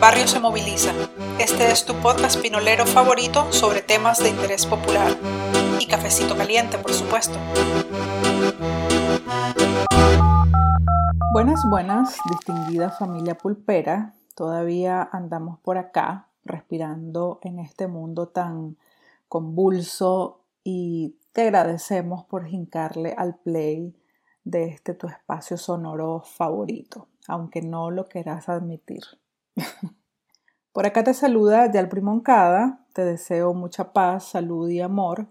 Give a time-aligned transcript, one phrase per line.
[0.00, 0.92] barrio se moviliza.
[1.40, 5.16] Este es tu podcast pinolero favorito sobre temas de interés popular.
[5.80, 7.36] Y cafecito caliente, por supuesto.
[11.32, 14.14] Buenas, buenas, distinguida familia pulpera.
[14.36, 18.76] Todavía andamos por acá, respirando en este mundo tan
[19.28, 23.96] convulso y te agradecemos por hincarle al play
[24.44, 29.02] de este tu espacio sonoro favorito, aunque no lo quieras admitir.
[30.72, 35.28] Por acá te saluda Yalpri Moncada, te deseo mucha paz, salud y amor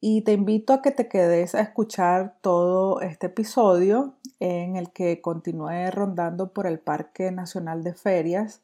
[0.00, 5.20] y te invito a que te quedes a escuchar todo este episodio en el que
[5.20, 8.62] continué rondando por el Parque Nacional de Ferias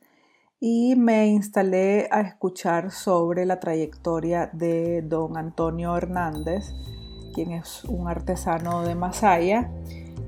[0.59, 6.73] y me instalé a escuchar sobre la trayectoria de don Antonio Hernández,
[7.35, 9.71] quien es un artesano de Masaya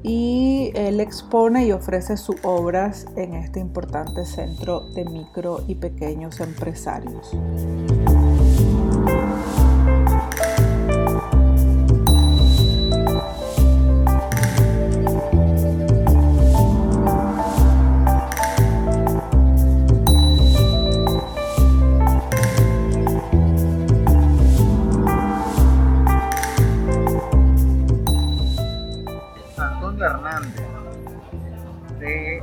[0.03, 6.41] y él expone y ofrece sus obras en este importante centro de micro y pequeños
[6.41, 7.37] empresarios.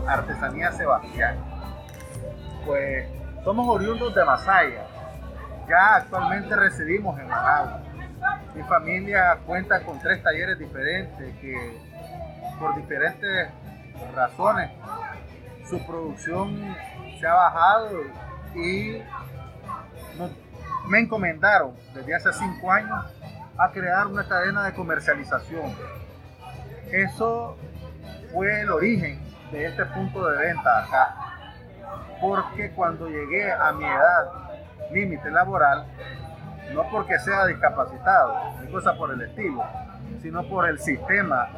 [0.08, 1.38] Artesanía Sebastián.
[2.66, 3.08] Pues
[3.44, 4.86] somos oriundos de Masaya.
[5.68, 7.82] Ya actualmente residimos en Managua.
[8.54, 11.82] Mi familia cuenta con tres talleres diferentes que
[12.60, 13.50] por diferentes
[14.16, 14.72] razones
[15.70, 16.76] su producción
[17.20, 17.90] se ha bajado
[18.56, 19.02] y
[20.88, 23.06] me encomendaron desde hace cinco años
[23.58, 25.74] a crear una cadena de comercialización.
[26.92, 27.58] Eso
[28.32, 29.20] fue el origen
[29.52, 31.16] de este punto de venta acá.
[32.22, 34.32] Porque cuando llegué a mi edad
[34.92, 35.86] límite laboral,
[36.74, 39.64] no porque sea discapacitado, ni cosa por el estilo,
[40.22, 41.50] sino por el sistema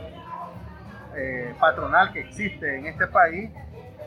[1.16, 3.52] eh, patronal que existe en este país,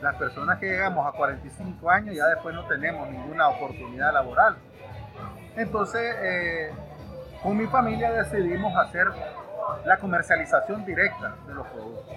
[0.01, 4.55] las personas que llegamos a 45 años ya después no tenemos ninguna oportunidad laboral.
[5.55, 6.71] Entonces, eh,
[7.43, 9.07] con mi familia decidimos hacer
[9.85, 12.15] la comercialización directa de los productos.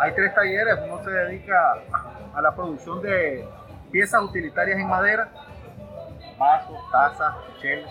[0.00, 1.74] Hay tres talleres, uno se dedica
[2.34, 3.46] a la producción de
[3.92, 5.28] piezas utilitarias en madera,
[6.38, 7.90] vasos, tazas, chelas.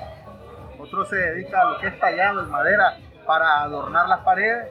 [0.80, 2.98] Otro se dedica a lo que es tallado en madera
[3.28, 4.70] para adornar las paredes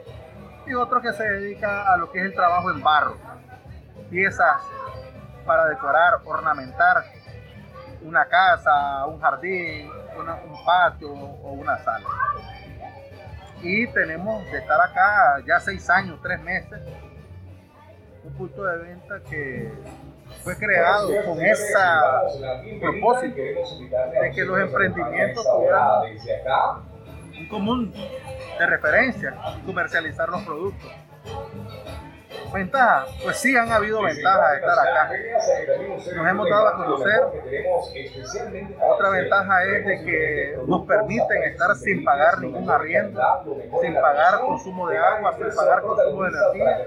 [0.66, 3.16] y otro que se dedica a lo que es el trabajo en barro,
[4.10, 4.60] piezas
[5.46, 7.04] para decorar, ornamentar
[8.02, 12.08] una casa, un jardín, un patio o una sala.
[13.62, 16.80] Y tenemos de estar acá ya seis años, tres meses,
[18.28, 19.72] un punto de venta que
[20.42, 21.72] fue creado con ese
[22.80, 26.82] propósito de que los emprendimientos tuvieran
[27.38, 30.90] un común de referencia y comercializar los productos.
[32.52, 35.10] Ventaja, pues sí han habido ventajas de estar acá.
[36.16, 37.20] Nos hemos dado a conocer.
[38.80, 43.20] Otra ventaja es de que nos permiten estar sin pagar ningún arriendo,
[43.82, 46.78] sin pagar consumo de agua, sin pagar consumo de energía.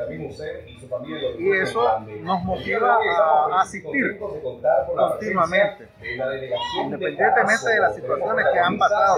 [1.38, 5.88] Y eso nos motiva a asistir continuamente,
[6.82, 9.18] independientemente de las situaciones que han pasado,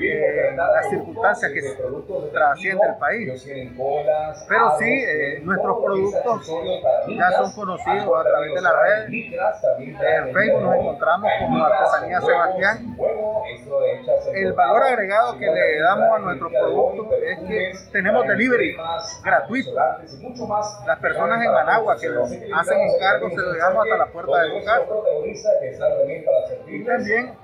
[0.00, 1.60] eh, las circunstancias que
[2.32, 3.46] trasciende el país.
[4.48, 6.46] Pero sí, eh, nuestros productos
[7.08, 9.12] ya son conocidos a través de la red.
[9.12, 12.96] En Facebook nos encontramos como Artesanía Sebastián.
[14.34, 18.76] El valor agregado que le damos a nuestros productos es que tenemos delivery
[19.24, 19.70] gratuito.
[20.86, 24.60] Las personas en Managua que lo hacen encargo se lo dejamos hasta la puerta de
[24.60, 24.84] su casa.
[26.66, 27.34] Y también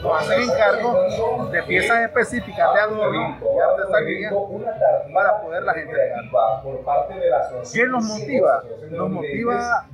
[0.00, 4.30] nos hacen encargo de piezas específicas de adorno y artesanía
[5.12, 6.24] para poderlas entregar.
[7.72, 8.62] ¿Qué nos motiva?
[8.90, 9.86] Nos motiva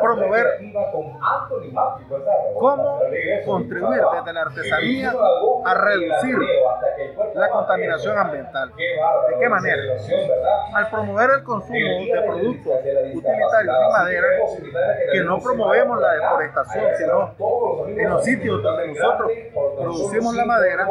[0.00, 0.46] promover
[2.58, 3.00] cómo
[3.44, 5.14] contribuir desde la artesanía
[5.64, 6.36] a reducir
[7.34, 8.72] la contaminación ambiental.
[8.76, 9.82] ¿De qué manera?
[10.74, 12.72] Al promover el consumo de productos
[13.14, 14.26] utilitarios de madera,
[15.12, 17.34] que no promovemos la deforestación, sino
[17.88, 19.25] en los sitios donde nosotros
[19.76, 20.86] producimos la madera,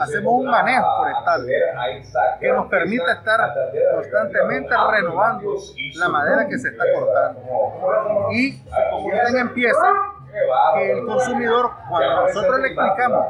[0.00, 1.46] hacemos un manejo forestal
[2.40, 3.54] que nos permite estar
[3.94, 5.54] constantemente renovando
[5.96, 7.40] la madera que se está cortando.
[8.32, 9.94] Y se en piezas
[10.74, 13.26] que el consumidor, cuando nosotros le explicamos,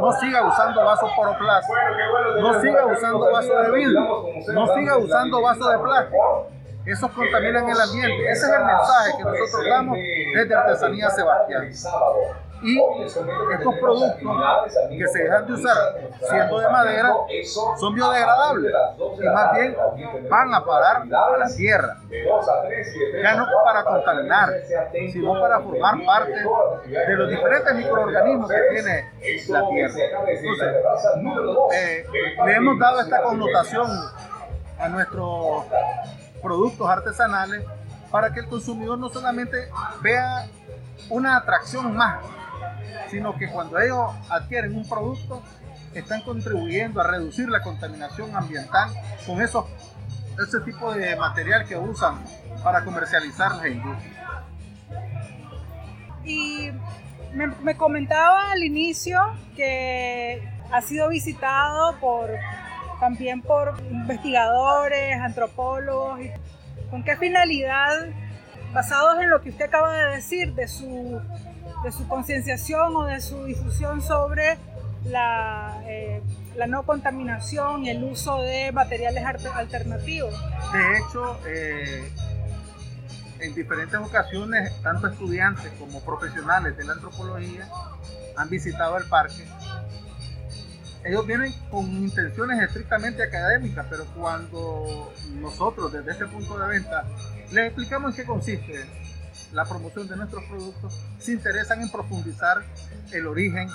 [0.00, 1.78] no siga usando vasos plástico,
[2.40, 6.48] no siga usando vasos de vidrio, no siga usando vasos de plástico,
[6.92, 8.30] esos contaminan el ambiente.
[8.30, 9.98] Ese es el mensaje que nosotros damos
[10.34, 11.70] desde Artesanía Sebastián
[12.62, 14.18] y estos productos
[14.90, 15.76] que se dejan de usar
[16.20, 17.14] siendo de madera
[17.78, 18.72] son biodegradables
[19.18, 19.76] y más bien
[20.28, 21.96] van a parar a la tierra.
[23.22, 24.50] Ya no para contaminar,
[25.12, 26.44] sino para formar parte
[26.88, 29.10] de los diferentes microorganismos que tiene
[29.48, 29.94] la tierra.
[30.26, 30.74] Entonces,
[31.74, 32.06] eh,
[32.44, 33.90] le hemos dado esta connotación
[34.78, 35.64] a nuestros
[36.42, 37.64] productos artesanales
[38.10, 39.68] para que el consumidor no solamente
[40.02, 40.48] vea
[41.08, 42.18] una atracción más
[43.10, 45.42] sino que cuando ellos adquieren un producto,
[45.94, 48.90] están contribuyendo a reducir la contaminación ambiental
[49.26, 49.66] con esos,
[50.40, 52.22] ese tipo de material que usan
[52.62, 54.24] para comercializar las industrias.
[56.24, 56.70] Y
[57.32, 59.20] me, me comentaba al inicio
[59.56, 62.30] que ha sido visitado por
[63.00, 66.20] también por investigadores, antropólogos.
[66.90, 68.08] ¿Con qué finalidad,
[68.72, 71.20] basados en lo que usted acaba de decir, de su
[71.82, 74.58] de su concienciación o de su difusión sobre
[75.04, 76.22] la, eh,
[76.56, 79.24] la, no contaminación y el uso de materiales
[79.54, 80.34] alternativos.
[80.72, 82.12] De hecho, eh,
[83.40, 87.66] en diferentes ocasiones, tanto estudiantes como profesionales de la antropología
[88.36, 89.46] han visitado el parque.
[91.04, 97.04] Ellos vienen con intenciones estrictamente académicas, pero cuando nosotros desde este punto de vista
[97.52, 98.86] les explicamos en qué consiste
[99.52, 102.62] la promoción de nuestros productos, se interesan en profundizar
[103.12, 103.68] el origen,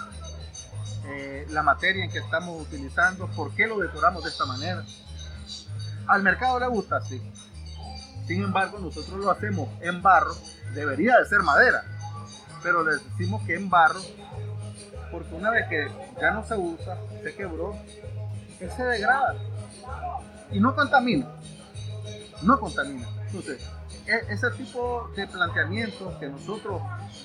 [1.07, 4.83] eh, la materia en que estamos utilizando, por qué lo decoramos de esta manera.
[6.07, 7.21] Al mercado le gusta así.
[8.27, 10.35] Sin embargo, nosotros lo hacemos en barro,
[10.73, 11.83] debería de ser madera,
[12.63, 13.99] pero le decimos que en barro,
[15.15, 15.87] porque una vez que
[16.19, 17.73] ya no se usa, se quebró,
[18.59, 19.33] él se degrada
[20.51, 21.25] y no contamina.
[22.41, 23.07] No contamina.
[23.27, 23.65] Entonces,
[24.05, 26.81] e, ese tipo de planteamientos que nosotros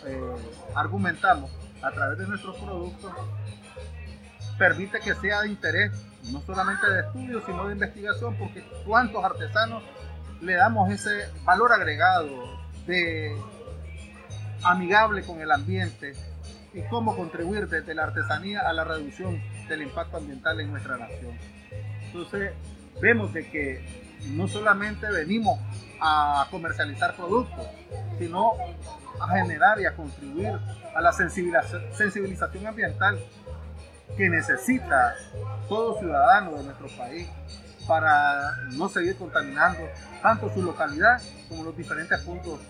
[0.06, 0.20] eh,
[0.76, 1.50] argumentamos
[1.82, 3.12] a través de nuestros productos
[4.56, 5.90] permite que sea de interés
[6.30, 9.82] no solamente de estudio, sino de investigación, porque cuántos artesanos
[10.40, 12.28] le damos ese valor agregado
[12.86, 13.36] de
[14.62, 16.14] amigable con el ambiente
[16.72, 21.36] y cómo contribuir desde la artesanía a la reducción del impacto ambiental en nuestra nación.
[22.06, 22.52] Entonces,
[23.00, 23.84] vemos de que
[24.28, 25.58] no solamente venimos
[26.00, 27.66] a comercializar productos,
[28.18, 28.52] sino
[29.20, 30.52] a generar y a contribuir
[30.94, 33.18] a la sensibilización ambiental
[34.16, 35.14] que necesita
[35.68, 37.28] todo ciudadano de nuestro país
[37.86, 39.80] para no seguir contaminando
[40.22, 42.60] tanto su localidad como los diferentes puntos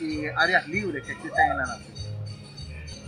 [0.00, 2.03] y áreas libres que existen en la nación.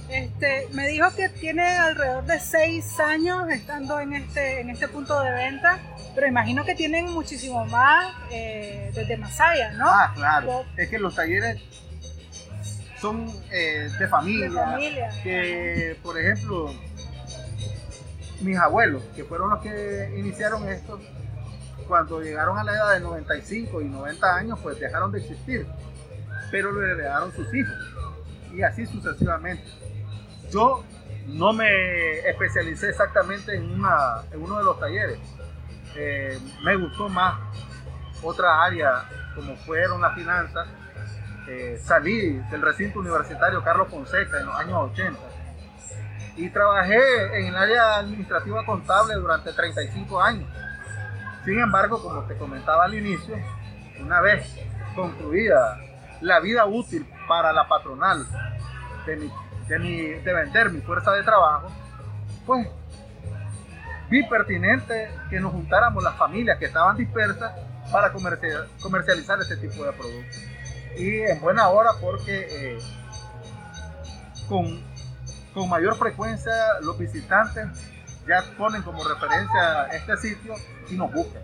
[0.08, 5.20] Este, me dijo que tiene alrededor de seis años estando en este, en este punto
[5.20, 5.78] de venta,
[6.14, 9.88] pero imagino que tienen muchísimo más eh, desde Masaya, ¿no?
[9.88, 10.64] Ah, claro.
[10.76, 11.60] es que los talleres
[13.00, 15.10] son eh, de, familia, de familia.
[15.22, 16.72] Que, por ejemplo,
[18.40, 21.00] mis abuelos, que fueron los que iniciaron esto,
[21.88, 25.66] cuando llegaron a la edad de 95 y 90 años, pues dejaron de existir,
[26.50, 27.74] pero lo heredaron sus hijos
[28.52, 29.64] y así sucesivamente.
[30.56, 30.82] Yo
[31.26, 35.18] no me especialicé exactamente en, una, en uno de los talleres.
[35.94, 37.38] Eh, me gustó más
[38.22, 40.66] otra área como fueron las finanzas.
[41.46, 45.20] Eh, salí del recinto universitario Carlos Fonseca en los años 80
[46.36, 50.48] y trabajé en el área administrativa contable durante 35 años.
[51.44, 53.36] Sin embargo, como te comentaba al inicio,
[54.00, 54.56] una vez
[54.94, 55.78] concluida
[56.22, 58.26] la vida útil para la patronal
[59.04, 59.30] de mi
[59.68, 61.68] de, de vender mi fuerza de trabajo,
[62.44, 62.68] pues
[64.08, 67.52] vi pertinente que nos juntáramos las familias que estaban dispersas
[67.90, 70.42] para comercializar este tipo de productos.
[70.98, 72.78] Y en buena hora porque eh,
[74.48, 74.80] con,
[75.52, 77.66] con mayor frecuencia los visitantes
[78.26, 80.54] ya ponen como referencia este sitio
[80.90, 81.42] y nos buscan.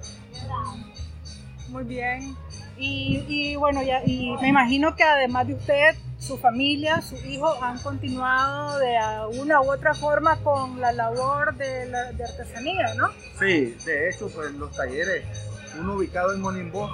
[1.68, 2.36] Muy bien.
[2.76, 7.58] Y, y, bueno, ya, y me imagino que además de usted, su familia, sus hijos
[7.60, 8.96] han continuado de
[9.40, 13.08] una u otra forma con la labor de, la, artesanía, ¿no?
[13.40, 15.24] Sí, de hecho, pues los talleres,
[15.80, 16.88] uno ubicado en Monimbó,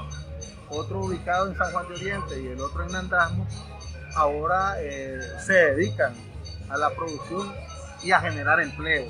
[0.71, 3.47] otro ubicado en San Juan de Oriente y el otro en Nandasmo,
[4.17, 6.15] ahora eh, se dedican
[6.71, 7.53] a la producción
[8.03, 9.07] y a generar empleo,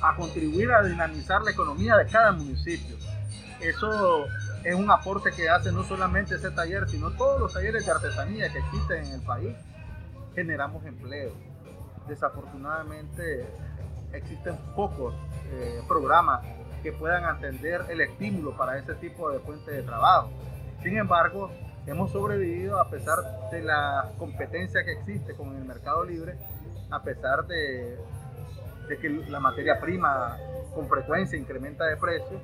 [0.00, 2.96] a contribuir a dinamizar la economía de cada municipio.
[3.60, 4.26] Eso
[4.64, 8.52] es un aporte que hace no solamente ese taller, sino todos los talleres de artesanía
[8.52, 9.56] que existen en el país.
[10.34, 11.32] Generamos empleo.
[12.06, 13.46] Desafortunadamente
[14.12, 15.14] existen pocos
[15.52, 16.42] eh, programas
[16.82, 20.30] que puedan atender el estímulo para ese tipo de fuente de trabajo.
[20.82, 21.50] Sin embargo,
[21.86, 23.18] hemos sobrevivido a pesar
[23.50, 26.36] de la competencia que existe con el mercado libre,
[26.90, 27.98] a pesar de,
[29.00, 30.36] que la materia prima
[30.74, 32.40] con frecuencia incrementa de precio,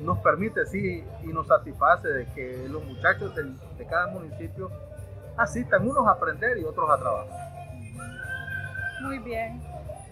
[0.00, 4.70] nos permite sí y nos satisface de que los muchachos de, cada municipio
[5.36, 7.48] asistan unos a aprender y otros a trabajar.
[9.02, 9.60] Muy bien,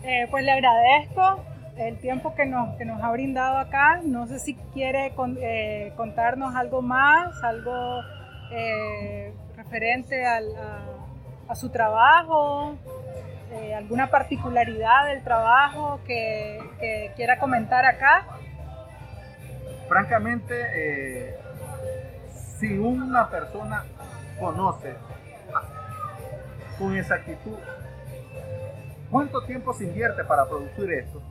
[0.02, 1.43] eh, pues le agradezco
[1.76, 4.00] el tiempo que nos, que nos ha brindado acá.
[4.02, 8.00] No sé si quiere eh, contarnos algo más, algo
[8.52, 10.40] eh, referente a,
[11.55, 12.76] su trabajo,
[13.76, 16.61] alguna particularidad del trabajo que,
[17.16, 18.26] quiera comentar acá.
[19.88, 21.38] Francamente,
[22.59, 23.85] si una persona
[24.38, 24.95] conoce
[26.78, 27.57] con exactitud
[29.11, 31.23] cuánto tiempo se invierte para producir esto,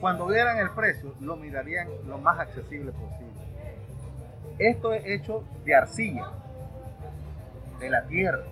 [0.00, 3.32] cuando vieran el precio, lo mirarían lo más accesible posible.
[4.58, 6.30] Esto es hecho de arcilla,
[7.78, 8.44] de la tierra.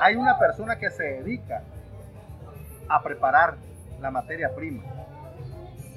[0.00, 1.62] Hay una persona que se dedica
[2.88, 3.56] a preparar
[4.00, 4.82] la materia prima,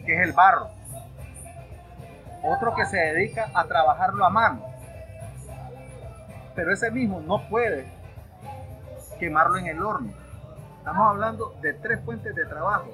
[0.06, 0.79] que es el barro.
[2.44, 4.66] Otro que se dedica a trabajarlo a mano.
[6.56, 7.86] Pero ese mismo no puede
[9.20, 10.14] quemarlo en el horno.
[10.78, 12.90] Estamos hablando de tres fuentes de trabajo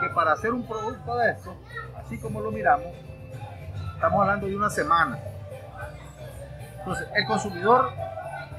[0.00, 1.54] que para hacer un producto de esto,
[1.96, 2.86] así como lo miramos,
[3.94, 5.18] estamos hablando de una semana.
[6.78, 7.90] Entonces, el consumidor,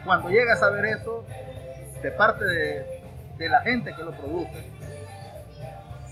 [0.05, 1.25] cuando llega a saber eso,
[2.01, 3.01] de parte de,
[3.49, 4.71] la gente que lo produce,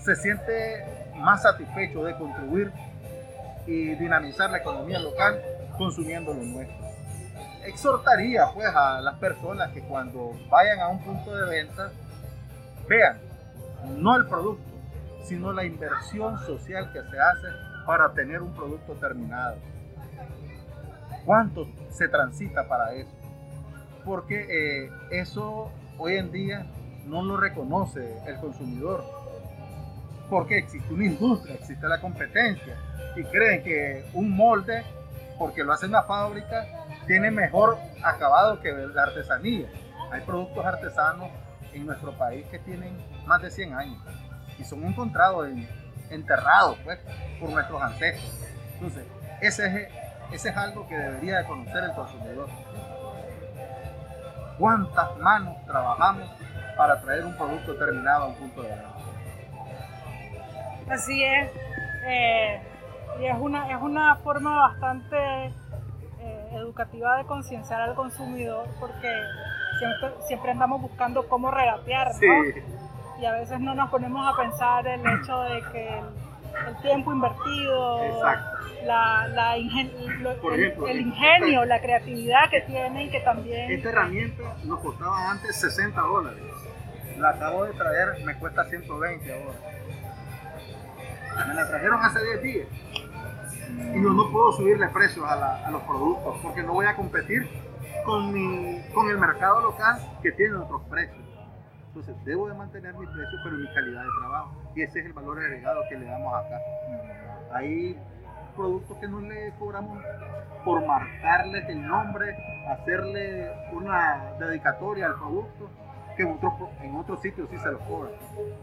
[0.02, 2.72] se siente más satisfecho de contribuir
[3.70, 5.40] y dinamizar la economía local
[5.78, 6.76] consumiendo lo nuestro.
[7.64, 11.92] Exhortaría pues a las personas que cuando vayan a un punto de venta
[12.88, 13.18] vean
[13.96, 14.64] no el producto,
[15.24, 17.46] sino la inversión social que se hace
[17.86, 19.56] para tener un producto terminado.
[21.24, 23.10] ¿Cuánto se transita para eso?
[24.04, 26.66] Porque eh, eso hoy en día
[27.06, 29.04] no lo reconoce el consumidor.
[30.30, 32.76] Porque existe una industria, existe la competencia
[33.16, 34.84] y creen que un molde,
[35.38, 36.66] porque lo hace una fábrica,
[37.06, 39.66] tiene mejor acabado que la artesanía.
[40.12, 41.28] Hay productos artesanos
[41.72, 42.96] en nuestro país que tienen
[43.26, 43.98] más de 100 años
[44.58, 45.48] y son encontrados
[46.10, 47.00] enterrados pues,
[47.40, 48.32] por nuestros ancestros.
[48.74, 49.04] Entonces,
[49.40, 49.88] ese es,
[50.32, 52.48] ese es algo que debería de conocer el consumidor.
[54.58, 56.28] ¿Cuántas manos trabajamos
[56.76, 58.99] para traer un producto terminado a un punto de venta?
[60.90, 61.50] Así es.
[62.04, 62.60] Eh,
[63.20, 65.16] y es una, es una forma bastante
[66.20, 69.08] eh, educativa de concienciar al consumidor porque
[69.78, 73.20] siempre, siempre andamos buscando cómo regatear, ¿no?
[73.20, 76.02] y a veces no nos ponemos a pensar el hecho de que
[76.68, 78.00] el, tiempo invertido,
[78.84, 83.70] la, la el, ingenio, la creatividad que tienen que también...
[83.70, 86.42] Esta herramienta nos costaba antes 60 dólares.
[87.18, 89.79] La acabo de traer, me cuesta 120 ahora.
[91.48, 92.68] Me la trajeron hace 10 días.
[93.94, 97.48] Y yo no puedo subirle precios a, los productos porque no voy a competir
[98.04, 98.32] con,
[98.94, 101.24] con el mercado local que tiene otros precios.
[101.88, 104.72] Entonces debo de mantener mi precio, pero mi calidad de trabajo.
[104.76, 106.60] Y ese es el valor agregado que le damos acá.
[107.52, 107.98] Hay
[108.54, 109.98] productos que no le cobramos
[110.64, 112.36] por marcarles el nombre,
[112.68, 115.68] hacerle una dedicatoria al producto,
[116.20, 118.12] que en otros, en otros sitios sí se lo cobran.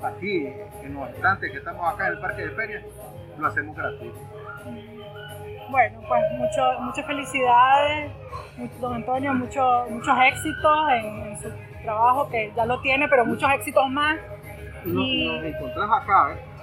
[0.04, 0.48] Aquí,
[0.84, 2.82] en los estantes que estamos acá en el parque de feria,
[3.38, 4.20] lo hacemos gratuito.
[5.70, 8.12] Bueno, pues mucho, muchas felicidades,
[8.80, 9.90] don Antonio, muchos
[10.32, 11.52] éxitos en su
[11.84, 14.18] trabajo que ya lo tiene, pero muchos éxitos más.
[14.86, 15.28] y...
[15.28, 16.57] nos encontramos acá, ¿eh?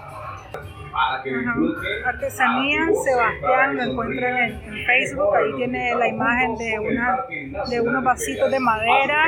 [2.04, 8.50] Artesanía Sebastián, lo encuentran en, Facebook, ahí tiene la imagen de, una, de unos vasitos
[8.50, 9.24] de madera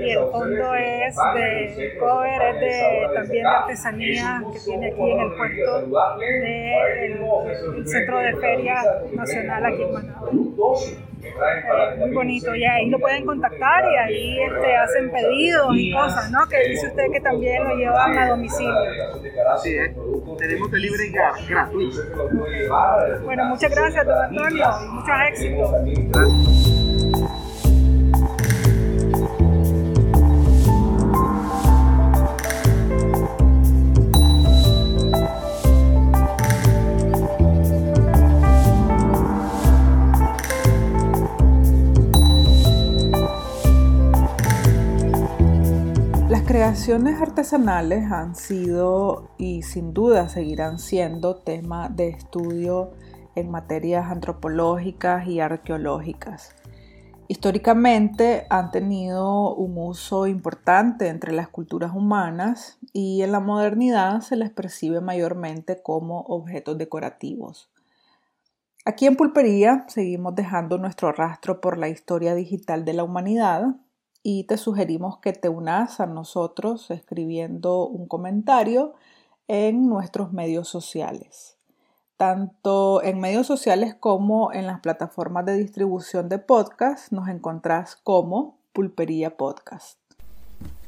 [0.00, 5.20] y el fondo es de cover, es de, también de artesanía que tiene aquí en
[5.20, 5.80] el puerto
[6.18, 8.82] del Centro de Feria
[9.12, 10.30] Nacional aquí en Managua
[11.98, 16.46] muy bonito y ahí lo pueden contactar y ahí este, hacen pedidos y cosas, ¿no?
[16.48, 18.74] Que dice usted que también lo llevan a domicilio.
[19.52, 19.94] Así es,
[20.38, 22.00] tenemos delivery gratuito.
[23.24, 26.45] Bueno, muchas gracias, don Antonio, y muchos éxitos.
[46.66, 52.90] Creaciones artesanales han sido y sin duda seguirán siendo tema de estudio
[53.36, 56.56] en materias antropológicas y arqueológicas.
[57.28, 64.34] Históricamente han tenido un uso importante entre las culturas humanas y en la modernidad se
[64.34, 67.70] les percibe mayormente como objetos decorativos.
[68.84, 73.76] Aquí en Pulpería seguimos dejando nuestro rastro por la historia digital de la humanidad
[74.28, 78.94] y te sugerimos que te unas a nosotros escribiendo un comentario
[79.46, 81.58] en nuestros medios sociales.
[82.16, 88.58] Tanto en medios sociales como en las plataformas de distribución de podcast nos encontrás como
[88.72, 90.00] Pulpería Podcast.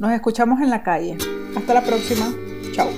[0.01, 1.17] Nos escuchamos en la calle.
[1.57, 2.35] Hasta la próxima.
[2.73, 2.89] Chao.